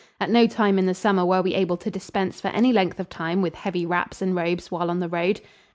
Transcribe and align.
At 0.19 0.31
no 0.31 0.47
time 0.47 0.79
in 0.79 0.87
the 0.87 0.95
summer 0.95 1.23
were 1.23 1.43
we 1.43 1.53
able 1.53 1.77
to 1.77 1.91
dispense 1.91 2.41
for 2.41 2.47
any 2.47 2.73
length 2.73 2.99
of 2.99 3.07
time 3.07 3.43
with 3.43 3.53
heavy 3.53 3.85
wraps 3.85 4.19
and 4.19 4.35
robes 4.35 4.71
while 4.71 4.89
on 4.89 4.99
the 4.99 5.07
road. 5.07 5.41